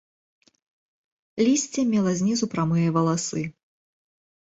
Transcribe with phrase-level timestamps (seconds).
[1.45, 3.49] Лісце мела знізу прамыя валасы.